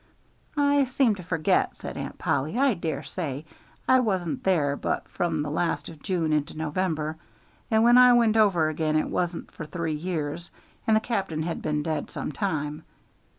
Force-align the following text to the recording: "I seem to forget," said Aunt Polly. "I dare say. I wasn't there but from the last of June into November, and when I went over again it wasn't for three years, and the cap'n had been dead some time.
"I 0.57 0.85
seem 0.85 1.13
to 1.13 1.21
forget," 1.23 1.77
said 1.77 1.95
Aunt 1.95 2.17
Polly. 2.17 2.57
"I 2.57 2.73
dare 2.73 3.03
say. 3.03 3.45
I 3.87 3.99
wasn't 3.99 4.43
there 4.43 4.75
but 4.75 5.07
from 5.07 5.43
the 5.43 5.51
last 5.51 5.89
of 5.89 6.01
June 6.01 6.33
into 6.33 6.57
November, 6.57 7.17
and 7.69 7.83
when 7.83 7.99
I 7.99 8.13
went 8.13 8.35
over 8.35 8.67
again 8.67 8.95
it 8.95 9.07
wasn't 9.11 9.51
for 9.51 9.63
three 9.67 9.93
years, 9.93 10.49
and 10.87 10.95
the 10.95 11.01
cap'n 11.01 11.43
had 11.43 11.61
been 11.61 11.83
dead 11.83 12.09
some 12.09 12.31
time. 12.31 12.81